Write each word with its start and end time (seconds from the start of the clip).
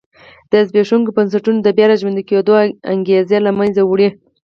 د 0.51 0.53
زبېښونکو 0.67 1.15
بنسټونو 1.17 1.59
د 1.63 1.67
بیا 1.77 1.85
را 1.89 1.95
ژوندي 2.01 2.23
کېدو 2.29 2.53
انګېزې 2.93 3.37
له 3.45 3.51
منځه 3.59 3.81
وړي. 3.85 4.09